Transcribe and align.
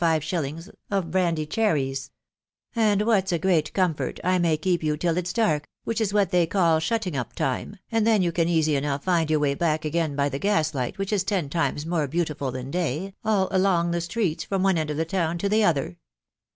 five 0.01 0.23
shillings, 0.23 0.67
of 0.89 1.11
brandy 1.11 1.47
cher 1.47 1.75
ries.... 1.75 2.09
And 2.75 3.03
what's 3.03 3.31
a 3.31 3.37
great 3.37 3.71
comfort, 3.71 4.19
I 4.23 4.39
may 4.39 4.57
keep 4.57 4.81
you 4.81 4.97
till 4.97 5.15
it's 5.15 5.31
dark, 5.31 5.67
which 5.83 6.01
is 6.01 6.11
what 6.11 6.31
they 6.31 6.47
call 6.47 6.79
shutting 6.79 7.15
up 7.15 7.33
time, 7.33 7.77
and 7.91 8.07
then 8.07 8.23
you 8.23 8.31
can 8.31 8.49
easy 8.49 8.75
enough 8.75 9.03
find 9.03 9.29
your 9.29 9.39
way 9.39 9.53
back 9.53 9.85
again 9.85 10.15
by 10.15 10.27
the 10.27 10.39
gaslight, 10.39 10.97
which 10.97 11.13
is 11.13 11.23
ten 11.23 11.49
times 11.49 11.85
more 11.85 12.07
beautiful 12.07 12.51
than 12.51 12.71
day, 12.71 13.13
all 13.23 13.47
along 13.51 13.91
the 13.91 14.01
streets 14.01 14.43
from 14.43 14.63
one 14.63 14.79
end 14.79 14.89
of 14.89 14.97
the 14.97 15.05
town 15.05 15.37
to 15.37 15.47
the 15.47 15.63
other. 15.63 15.97